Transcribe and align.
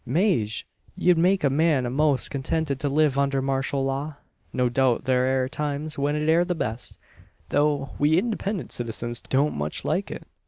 "Maje! 0.03 0.65
ye'd 0.97 1.15
make 1.19 1.43
a 1.43 1.49
man 1.51 1.85
a'most 1.85 2.31
contented 2.31 2.79
to 2.79 2.89
live 2.89 3.19
under 3.19 3.39
marshul 3.39 3.85
law. 3.85 4.15
No 4.51 4.67
doubt 4.67 5.03
thur 5.03 5.25
air 5.27 5.47
times 5.47 5.95
when 5.95 6.15
it 6.15 6.27
air 6.27 6.43
the 6.43 6.55
best, 6.55 6.97
tho' 7.49 7.91
we 7.99 8.17
independent 8.17 8.71
citizens 8.71 9.21
don't 9.21 9.53
much 9.55 9.85
like 9.85 10.09
it. 10.09 10.23